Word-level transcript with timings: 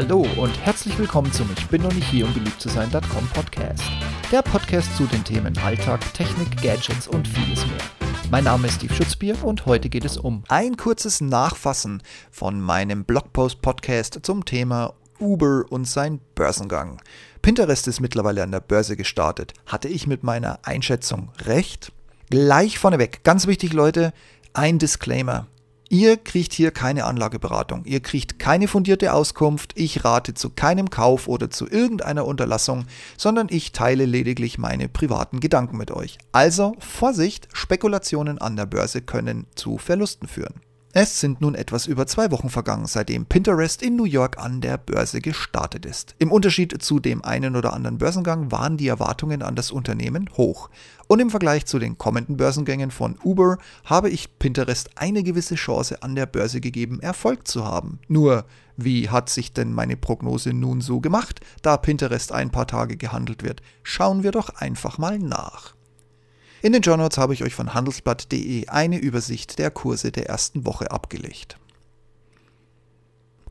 Hallo 0.00 0.24
und 0.36 0.56
herzlich 0.64 0.96
willkommen 0.96 1.32
zum 1.32 1.50
Ich 1.58 1.66
bin 1.66 1.82
noch 1.82 1.92
nicht 1.92 2.08
hier, 2.08 2.24
um 2.24 2.32
beliebt 2.32 2.60
zu 2.60 2.68
sein.com 2.68 3.28
Podcast. 3.34 3.82
Der 4.30 4.42
Podcast 4.42 4.96
zu 4.96 5.06
den 5.06 5.24
Themen 5.24 5.58
Alltag, 5.58 6.00
Technik, 6.14 6.62
Gadgets 6.62 7.08
und 7.08 7.26
vieles 7.26 7.66
mehr. 7.66 7.80
Mein 8.30 8.44
Name 8.44 8.68
ist 8.68 8.74
Steve 8.74 8.94
Schutzbier 8.94 9.42
und 9.42 9.66
heute 9.66 9.88
geht 9.88 10.04
es 10.04 10.16
um 10.16 10.44
ein 10.46 10.76
kurzes 10.76 11.20
Nachfassen 11.20 12.00
von 12.30 12.60
meinem 12.60 13.06
Blogpost-Podcast 13.06 14.20
zum 14.22 14.44
Thema 14.44 14.94
Uber 15.18 15.64
und 15.68 15.84
sein 15.88 16.20
Börsengang. 16.36 17.02
Pinterest 17.42 17.88
ist 17.88 17.98
mittlerweile 17.98 18.44
an 18.44 18.52
der 18.52 18.60
Börse 18.60 18.96
gestartet. 18.96 19.52
Hatte 19.66 19.88
ich 19.88 20.06
mit 20.06 20.22
meiner 20.22 20.60
Einschätzung 20.62 21.32
recht? 21.44 21.90
Gleich 22.30 22.78
vorneweg, 22.78 23.24
ganz 23.24 23.48
wichtig 23.48 23.72
Leute, 23.72 24.12
ein 24.52 24.78
Disclaimer. 24.78 25.48
Ihr 25.90 26.18
kriegt 26.18 26.52
hier 26.52 26.70
keine 26.70 27.06
Anlageberatung, 27.06 27.86
ihr 27.86 28.00
kriegt 28.00 28.38
keine 28.38 28.68
fundierte 28.68 29.14
Auskunft, 29.14 29.72
ich 29.74 30.04
rate 30.04 30.34
zu 30.34 30.50
keinem 30.50 30.90
Kauf 30.90 31.28
oder 31.28 31.48
zu 31.48 31.66
irgendeiner 31.66 32.26
Unterlassung, 32.26 32.84
sondern 33.16 33.46
ich 33.48 33.72
teile 33.72 34.04
lediglich 34.04 34.58
meine 34.58 34.90
privaten 34.90 35.40
Gedanken 35.40 35.78
mit 35.78 35.90
euch. 35.90 36.18
Also 36.30 36.76
Vorsicht, 36.78 37.48
Spekulationen 37.54 38.36
an 38.38 38.56
der 38.56 38.66
Börse 38.66 39.00
können 39.00 39.46
zu 39.54 39.78
Verlusten 39.78 40.28
führen. 40.28 40.60
Es 40.94 41.20
sind 41.20 41.42
nun 41.42 41.54
etwas 41.54 41.86
über 41.86 42.06
zwei 42.06 42.30
Wochen 42.30 42.48
vergangen, 42.48 42.86
seitdem 42.86 43.26
Pinterest 43.26 43.82
in 43.82 43.94
New 43.94 44.06
York 44.06 44.38
an 44.38 44.62
der 44.62 44.78
Börse 44.78 45.20
gestartet 45.20 45.84
ist. 45.84 46.14
Im 46.18 46.32
Unterschied 46.32 46.82
zu 46.82 46.98
dem 46.98 47.22
einen 47.22 47.56
oder 47.56 47.74
anderen 47.74 47.98
Börsengang 47.98 48.50
waren 48.50 48.78
die 48.78 48.88
Erwartungen 48.88 49.42
an 49.42 49.54
das 49.54 49.70
Unternehmen 49.70 50.30
hoch. 50.38 50.70
Und 51.06 51.20
im 51.20 51.28
Vergleich 51.28 51.66
zu 51.66 51.78
den 51.78 51.98
kommenden 51.98 52.38
Börsengängen 52.38 52.90
von 52.90 53.18
Uber 53.22 53.58
habe 53.84 54.08
ich 54.08 54.38
Pinterest 54.38 54.90
eine 54.94 55.22
gewisse 55.22 55.56
Chance 55.56 56.02
an 56.02 56.14
der 56.14 56.26
Börse 56.26 56.60
gegeben, 56.60 57.00
Erfolg 57.00 57.46
zu 57.46 57.66
haben. 57.66 57.98
Nur, 58.08 58.46
wie 58.78 59.10
hat 59.10 59.28
sich 59.28 59.52
denn 59.52 59.74
meine 59.74 59.98
Prognose 59.98 60.54
nun 60.54 60.80
so 60.80 61.00
gemacht, 61.00 61.40
da 61.60 61.76
Pinterest 61.76 62.32
ein 62.32 62.50
paar 62.50 62.66
Tage 62.66 62.96
gehandelt 62.96 63.42
wird? 63.42 63.60
Schauen 63.82 64.22
wir 64.22 64.32
doch 64.32 64.48
einfach 64.56 64.96
mal 64.96 65.18
nach. 65.18 65.77
In 66.60 66.72
den 66.72 66.82
Journals 66.82 67.18
habe 67.18 67.34
ich 67.34 67.44
euch 67.44 67.54
von 67.54 67.72
handelsblatt.de 67.72 68.66
eine 68.68 68.98
Übersicht 68.98 69.58
der 69.58 69.70
Kurse 69.70 70.10
der 70.10 70.26
ersten 70.26 70.66
Woche 70.66 70.90
abgelegt. 70.90 71.56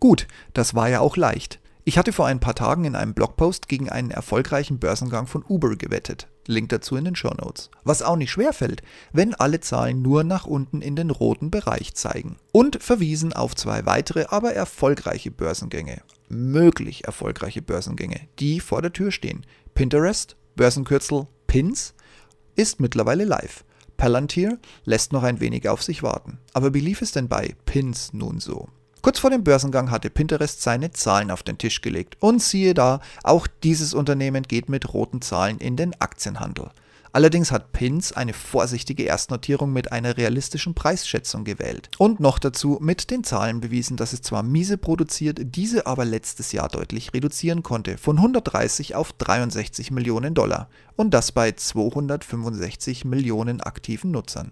Gut, 0.00 0.26
das 0.54 0.74
war 0.74 0.88
ja 0.88 1.00
auch 1.00 1.16
leicht. 1.16 1.60
Ich 1.86 1.98
hatte 1.98 2.14
vor 2.14 2.26
ein 2.26 2.40
paar 2.40 2.54
Tagen 2.54 2.86
in 2.86 2.96
einem 2.96 3.12
Blogpost 3.12 3.68
gegen 3.68 3.90
einen 3.90 4.10
erfolgreichen 4.10 4.78
Börsengang 4.78 5.26
von 5.26 5.44
Uber 5.46 5.76
gewettet. 5.76 6.28
Link 6.46 6.70
dazu 6.70 6.96
in 6.96 7.04
den 7.04 7.14
Show 7.14 7.34
Notes. 7.34 7.70
Was 7.84 8.00
auch 8.00 8.16
nicht 8.16 8.30
schwer 8.30 8.54
fällt, 8.54 8.82
wenn 9.12 9.34
alle 9.34 9.60
Zahlen 9.60 10.00
nur 10.00 10.24
nach 10.24 10.46
unten 10.46 10.80
in 10.80 10.96
den 10.96 11.10
roten 11.10 11.50
Bereich 11.50 11.94
zeigen. 11.94 12.36
Und 12.52 12.82
verwiesen 12.82 13.34
auf 13.34 13.54
zwei 13.54 13.84
weitere, 13.84 14.26
aber 14.30 14.54
erfolgreiche 14.54 15.30
Börsengänge. 15.30 16.00
Möglich 16.30 17.04
erfolgreiche 17.04 17.60
Börsengänge, 17.60 18.28
die 18.38 18.60
vor 18.60 18.80
der 18.80 18.94
Tür 18.94 19.10
stehen. 19.10 19.44
Pinterest, 19.74 20.36
Börsenkürzel 20.56 21.26
Pins 21.46 21.94
ist 22.56 22.80
mittlerweile 22.80 23.24
live. 23.24 23.64
Palantir 23.96 24.58
lässt 24.84 25.12
noch 25.12 25.22
ein 25.22 25.40
wenig 25.40 25.68
auf 25.68 25.82
sich 25.82 26.02
warten. 26.02 26.38
Aber 26.52 26.74
wie 26.74 26.80
lief 26.80 27.02
es 27.02 27.12
denn 27.12 27.28
bei 27.28 27.54
Pins 27.64 28.12
nun 28.12 28.40
so? 28.40 28.68
Kurz 29.02 29.18
vor 29.18 29.30
dem 29.30 29.44
Börsengang 29.44 29.90
hatte 29.90 30.08
Pinterest 30.08 30.62
seine 30.62 30.90
Zahlen 30.90 31.30
auf 31.30 31.42
den 31.42 31.58
Tisch 31.58 31.82
gelegt. 31.82 32.16
Und 32.20 32.42
siehe 32.42 32.72
da, 32.72 33.00
auch 33.22 33.46
dieses 33.62 33.92
Unternehmen 33.92 34.44
geht 34.44 34.68
mit 34.68 34.94
roten 34.94 35.20
Zahlen 35.20 35.58
in 35.58 35.76
den 35.76 36.00
Aktienhandel. 36.00 36.70
Allerdings 37.14 37.52
hat 37.52 37.70
Pins 37.70 38.10
eine 38.12 38.32
vorsichtige 38.32 39.04
Erstnotierung 39.04 39.72
mit 39.72 39.92
einer 39.92 40.16
realistischen 40.16 40.74
Preisschätzung 40.74 41.44
gewählt 41.44 41.88
und 41.96 42.18
noch 42.18 42.40
dazu 42.40 42.78
mit 42.80 43.08
den 43.12 43.22
Zahlen 43.22 43.60
bewiesen, 43.60 43.96
dass 43.96 44.12
es 44.12 44.22
zwar 44.22 44.42
miese 44.42 44.78
produziert, 44.78 45.38
diese 45.40 45.86
aber 45.86 46.04
letztes 46.04 46.50
Jahr 46.50 46.68
deutlich 46.68 47.14
reduzieren 47.14 47.62
konnte, 47.62 47.98
von 47.98 48.16
130 48.16 48.96
auf 48.96 49.12
63 49.12 49.92
Millionen 49.92 50.34
Dollar 50.34 50.68
und 50.96 51.14
das 51.14 51.30
bei 51.30 51.52
265 51.52 53.04
Millionen 53.04 53.60
aktiven 53.60 54.10
Nutzern. 54.10 54.50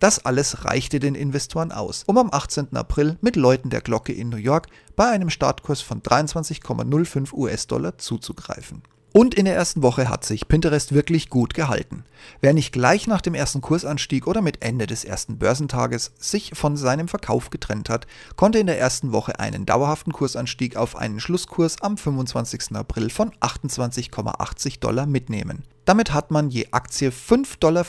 Das 0.00 0.24
alles 0.24 0.64
reichte 0.64 0.98
den 0.98 1.14
Investoren 1.14 1.70
aus, 1.70 2.02
um 2.08 2.18
am 2.18 2.30
18. 2.32 2.74
April 2.76 3.18
mit 3.20 3.36
Läuten 3.36 3.70
der 3.70 3.82
Glocke 3.82 4.12
in 4.12 4.30
New 4.30 4.36
York 4.36 4.66
bei 4.96 5.10
einem 5.10 5.30
Startkurs 5.30 5.80
von 5.80 6.02
23,05 6.02 7.32
US-Dollar 7.32 7.98
zuzugreifen. 7.98 8.82
Und 9.12 9.34
in 9.34 9.46
der 9.46 9.56
ersten 9.56 9.82
Woche 9.82 10.10
hat 10.10 10.24
sich 10.24 10.48
Pinterest 10.48 10.92
wirklich 10.92 11.30
gut 11.30 11.54
gehalten. 11.54 12.04
Wer 12.42 12.52
nicht 12.52 12.72
gleich 12.72 13.06
nach 13.06 13.22
dem 13.22 13.34
ersten 13.34 13.62
Kursanstieg 13.62 14.26
oder 14.26 14.42
mit 14.42 14.62
Ende 14.62 14.86
des 14.86 15.02
ersten 15.02 15.38
Börsentages 15.38 16.12
sich 16.18 16.52
von 16.54 16.76
seinem 16.76 17.08
Verkauf 17.08 17.48
getrennt 17.48 17.88
hat, 17.88 18.06
konnte 18.36 18.58
in 18.58 18.66
der 18.66 18.78
ersten 18.78 19.12
Woche 19.12 19.40
einen 19.40 19.64
dauerhaften 19.64 20.12
Kursanstieg 20.12 20.76
auf 20.76 20.94
einen 20.94 21.20
Schlusskurs 21.20 21.80
am 21.80 21.96
25. 21.96 22.76
April 22.76 23.08
von 23.08 23.30
28,80 23.40 24.80
Dollar 24.80 25.06
mitnehmen. 25.06 25.64
Damit 25.86 26.12
hat 26.12 26.30
man 26.30 26.50
je 26.50 26.68
Aktie 26.72 27.08
5,75 27.08 27.58
Dollar 27.60 27.84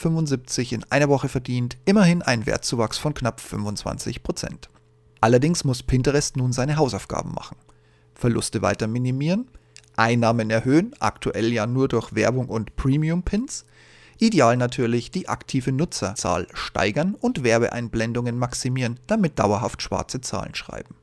in 0.71 0.83
einer 0.89 1.09
Woche 1.09 1.27
verdient, 1.27 1.77
immerhin 1.83 2.21
ein 2.21 2.45
Wertzuwachs 2.45 2.97
von 2.97 3.13
knapp 3.13 3.41
25 3.41 4.23
Prozent. 4.23 4.69
Allerdings 5.19 5.65
muss 5.65 5.83
Pinterest 5.83 6.37
nun 6.37 6.53
seine 6.53 6.77
Hausaufgaben 6.77 7.33
machen. 7.33 7.57
Verluste 8.15 8.61
weiter 8.61 8.87
minimieren, 8.87 9.49
Einnahmen 9.99 10.49
erhöhen, 10.49 10.95
aktuell 10.99 11.51
ja 11.51 11.67
nur 11.67 11.87
durch 11.87 12.15
Werbung 12.15 12.47
und 12.47 12.75
Premium-Pins. 12.75 13.65
Ideal 14.17 14.57
natürlich 14.57 15.11
die 15.11 15.29
aktive 15.29 15.71
Nutzerzahl 15.71 16.47
steigern 16.53 17.15
und 17.15 17.43
Werbeeinblendungen 17.43 18.37
maximieren, 18.37 18.99
damit 19.07 19.39
dauerhaft 19.39 19.81
schwarze 19.81 20.21
Zahlen 20.21 20.55
schreiben. 20.55 20.95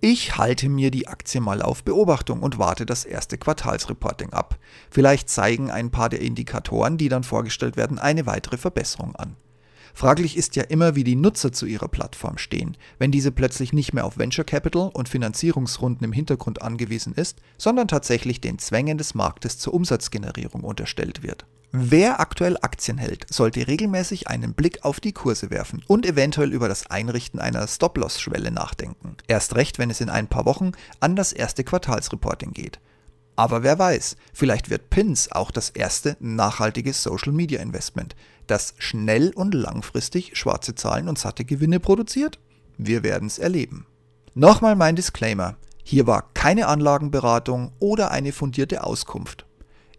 Ich 0.00 0.36
halte 0.36 0.68
mir 0.68 0.90
die 0.90 1.08
Aktie 1.08 1.40
mal 1.40 1.62
auf 1.62 1.82
Beobachtung 1.82 2.42
und 2.42 2.58
warte 2.58 2.84
das 2.84 3.06
erste 3.06 3.38
Quartalsreporting 3.38 4.34
ab. 4.34 4.58
Vielleicht 4.90 5.30
zeigen 5.30 5.70
ein 5.70 5.90
paar 5.90 6.10
der 6.10 6.20
Indikatoren, 6.20 6.98
die 6.98 7.08
dann 7.08 7.24
vorgestellt 7.24 7.78
werden, 7.78 7.98
eine 7.98 8.26
weitere 8.26 8.58
Verbesserung 8.58 9.16
an. 9.16 9.36
Fraglich 9.96 10.36
ist 10.36 10.56
ja 10.56 10.64
immer, 10.64 10.96
wie 10.96 11.04
die 11.04 11.14
Nutzer 11.14 11.52
zu 11.52 11.66
ihrer 11.66 11.86
Plattform 11.86 12.36
stehen, 12.36 12.76
wenn 12.98 13.12
diese 13.12 13.30
plötzlich 13.30 13.72
nicht 13.72 13.94
mehr 13.94 14.04
auf 14.04 14.18
Venture 14.18 14.44
Capital 14.44 14.90
und 14.92 15.08
Finanzierungsrunden 15.08 16.04
im 16.04 16.12
Hintergrund 16.12 16.62
angewiesen 16.62 17.14
ist, 17.14 17.38
sondern 17.58 17.86
tatsächlich 17.86 18.40
den 18.40 18.58
Zwängen 18.58 18.98
des 18.98 19.14
Marktes 19.14 19.56
zur 19.58 19.72
Umsatzgenerierung 19.72 20.64
unterstellt 20.64 21.22
wird. 21.22 21.46
Wer 21.70 22.20
aktuell 22.20 22.56
Aktien 22.60 22.98
hält, 22.98 23.26
sollte 23.32 23.66
regelmäßig 23.66 24.28
einen 24.28 24.54
Blick 24.54 24.84
auf 24.84 25.00
die 25.00 25.12
Kurse 25.12 25.50
werfen 25.50 25.82
und 25.86 26.06
eventuell 26.06 26.52
über 26.52 26.68
das 26.68 26.88
Einrichten 26.88 27.40
einer 27.40 27.66
Stop-Loss-Schwelle 27.66 28.50
nachdenken. 28.50 29.16
Erst 29.26 29.54
recht, 29.54 29.78
wenn 29.78 29.90
es 29.90 30.00
in 30.00 30.10
ein 30.10 30.28
paar 30.28 30.44
Wochen 30.44 30.72
an 31.00 31.16
das 31.16 31.32
erste 31.32 31.64
Quartalsreporting 31.64 32.52
geht. 32.52 32.80
Aber 33.36 33.62
wer 33.62 33.78
weiß, 33.78 34.16
vielleicht 34.32 34.70
wird 34.70 34.90
Pins 34.90 35.32
auch 35.32 35.50
das 35.50 35.70
erste 35.70 36.16
nachhaltige 36.20 36.92
Social 36.92 37.32
Media 37.32 37.60
Investment, 37.60 38.14
das 38.46 38.74
schnell 38.78 39.32
und 39.34 39.54
langfristig 39.54 40.36
schwarze 40.36 40.74
Zahlen 40.74 41.08
und 41.08 41.18
satte 41.18 41.44
Gewinne 41.44 41.80
produziert? 41.80 42.38
Wir 42.76 43.02
werden 43.02 43.26
es 43.26 43.38
erleben. 43.38 43.86
Nochmal 44.34 44.76
mein 44.76 44.96
Disclaimer. 44.96 45.56
Hier 45.82 46.06
war 46.06 46.30
keine 46.34 46.68
Anlagenberatung 46.68 47.72
oder 47.78 48.10
eine 48.10 48.32
fundierte 48.32 48.84
Auskunft. 48.84 49.46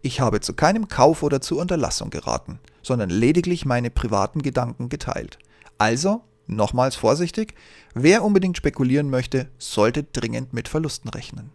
Ich 0.02 0.20
habe 0.20 0.40
zu 0.40 0.54
keinem 0.54 0.88
Kauf 0.88 1.22
oder 1.22 1.40
zur 1.40 1.58
Unterlassung 1.58 2.10
geraten, 2.10 2.60
sondern 2.82 3.10
lediglich 3.10 3.64
meine 3.64 3.90
privaten 3.90 4.42
Gedanken 4.42 4.88
geteilt. 4.88 5.38
Also, 5.78 6.22
nochmals 6.46 6.96
vorsichtig, 6.96 7.54
wer 7.94 8.24
unbedingt 8.24 8.56
spekulieren 8.56 9.10
möchte, 9.10 9.48
sollte 9.58 10.04
dringend 10.04 10.52
mit 10.52 10.68
Verlusten 10.68 11.08
rechnen. 11.08 11.50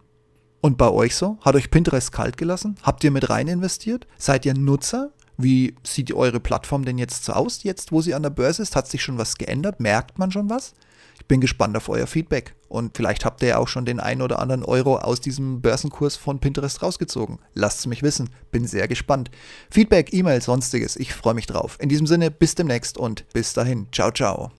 Und 0.62 0.78
bei 0.78 0.90
euch 0.90 1.16
so? 1.16 1.38
Hat 1.42 1.56
euch 1.56 1.72
Pinterest 1.72 2.12
kalt 2.12 2.38
gelassen? 2.38 2.76
Habt 2.84 3.04
ihr 3.04 3.12
mit 3.12 3.30
rein 3.30 3.48
investiert? 3.48 4.08
Seid 4.18 4.46
ihr 4.46 4.54
Nutzer? 4.54 5.12
Wie 5.38 5.76
sieht 5.84 6.14
eure 6.14 6.40
Plattform 6.40 6.86
denn 6.86 7.00
jetzt 7.00 7.26
so 7.26 7.34
aus, 7.34 7.64
jetzt 7.64 7.92
wo 7.92 8.02
sie 8.02 8.14
an 8.14 8.22
der 8.22 8.30
Börse 8.30 8.62
ist? 8.62 8.76
Hat 8.76 8.88
sich 8.88 9.02
schon 9.02 9.18
was 9.18 9.38
geändert? 9.38 9.80
Merkt 9.80 10.20
man 10.20 10.32
schon 10.32 10.50
was? 10.50 10.74
Ich 11.20 11.26
bin 11.28 11.42
gespannt 11.42 11.78
auf 11.78 11.88
euer 11.88 12.08
Feedback. 12.08 12.56
Und 12.68 12.98
vielleicht 12.98 13.26
habt 13.26 13.42
ihr 13.42 13.50
ja 13.50 13.58
auch 13.58 13.68
schon 13.68 13.86
den 13.86 14.00
einen 14.00 14.22
oder 14.22 14.40
anderen 14.40 14.64
Euro 14.64 14.98
aus 14.98 15.22
diesem 15.22 15.62
Börsenkurs 15.62 16.16
von 16.16 16.40
Pinterest 16.40 16.82
rausgezogen. 16.82 17.40
Lasst 17.54 17.80
es 17.80 17.86
mich 17.86 18.02
wissen. 18.02 18.30
Bin 18.52 18.66
sehr 18.66 18.88
gespannt. 18.88 19.30
Feedback, 19.70 20.14
E-Mail, 20.14 20.42
sonstiges. 20.42 20.96
Ich 20.96 21.14
freue 21.14 21.36
mich 21.36 21.46
drauf. 21.46 21.78
In 21.80 21.90
diesem 21.90 22.08
Sinne, 22.08 22.32
bis 22.32 22.56
demnächst 22.56 22.98
und 22.98 23.26
bis 23.34 23.54
dahin. 23.54 23.88
Ciao, 23.92 24.12
ciao. 24.12 24.50